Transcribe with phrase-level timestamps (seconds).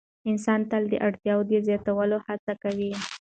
[0.29, 2.91] انسان تل د اړتیاوو د زیاتوالي هڅه کوي.